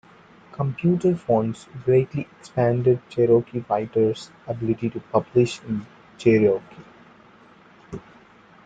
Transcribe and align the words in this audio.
Computer 0.51 1.15
fonts 1.15 1.67
greatly 1.85 2.21
expanded 2.39 3.03
Cherokee 3.07 3.63
writers' 3.69 4.31
ability 4.47 4.89
to 4.89 4.99
publish 4.99 5.61
in 5.65 5.85
Cherokee. 6.17 6.83